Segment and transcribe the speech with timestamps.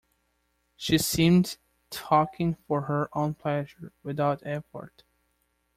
[0.77, 1.57] She seemed
[1.91, 5.03] talking for her own pleasure, without effort.